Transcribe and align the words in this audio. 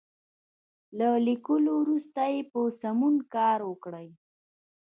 له 0.97 1.09
ليکلو 1.27 1.71
وروسته 1.81 2.21
یې 2.33 2.41
په 2.51 2.59
سمون 2.81 3.15
کار 3.35 3.59
وکړئ. 3.69 4.07